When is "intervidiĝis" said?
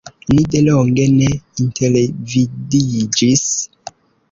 1.65-3.47